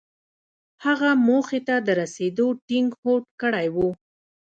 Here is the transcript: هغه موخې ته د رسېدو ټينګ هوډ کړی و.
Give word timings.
هغه 0.85 1.09
موخې 1.27 1.59
ته 1.67 1.75
د 1.87 1.89
رسېدو 2.01 2.47
ټينګ 2.67 2.89
هوډ 3.01 3.23
کړی 3.41 3.67
و. 3.75 3.77